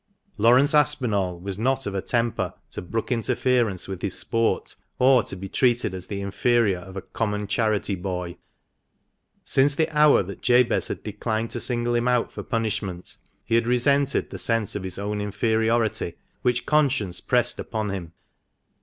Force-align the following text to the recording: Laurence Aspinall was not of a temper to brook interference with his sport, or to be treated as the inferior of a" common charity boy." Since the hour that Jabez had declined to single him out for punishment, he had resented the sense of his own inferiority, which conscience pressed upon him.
Laurence 0.39 0.73
Aspinall 0.73 1.39
was 1.39 1.59
not 1.59 1.85
of 1.85 1.93
a 1.93 2.01
temper 2.01 2.55
to 2.71 2.81
brook 2.81 3.11
interference 3.11 3.87
with 3.87 4.01
his 4.01 4.17
sport, 4.17 4.75
or 4.97 5.21
to 5.21 5.35
be 5.35 5.47
treated 5.47 5.93
as 5.93 6.07
the 6.07 6.21
inferior 6.21 6.79
of 6.79 6.97
a" 6.97 7.01
common 7.19 7.45
charity 7.45 7.93
boy." 7.93 8.35
Since 9.43 9.75
the 9.75 9.95
hour 9.95 10.23
that 10.23 10.41
Jabez 10.41 10.87
had 10.87 11.03
declined 11.03 11.51
to 11.51 11.59
single 11.59 11.93
him 11.93 12.07
out 12.07 12.31
for 12.33 12.41
punishment, 12.41 13.17
he 13.45 13.53
had 13.53 13.67
resented 13.67 14.31
the 14.31 14.39
sense 14.39 14.73
of 14.75 14.81
his 14.83 14.97
own 14.97 15.21
inferiority, 15.21 16.15
which 16.41 16.65
conscience 16.65 17.21
pressed 17.21 17.59
upon 17.59 17.91
him. 17.91 18.13